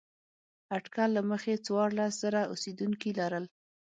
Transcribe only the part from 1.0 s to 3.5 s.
له مخې څوارلس زره اوسېدونکي لرل.